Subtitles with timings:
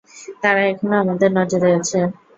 [0.43, 1.99] তারা এখনো আমাদের নজরে আছে।